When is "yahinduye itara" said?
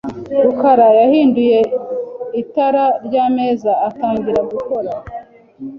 0.99-2.85